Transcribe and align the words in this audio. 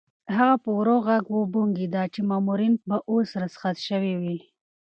هغه 0.35 0.55
په 0.63 0.69
ورو 0.77 0.95
غږ 1.07 1.23
وبونګېده 1.35 2.03
چې 2.13 2.19
مامورین 2.29 2.73
به 2.89 2.97
اوس 3.11 3.29
رخصت 3.43 3.77
شوي 3.87 4.13
وي. 4.21 4.37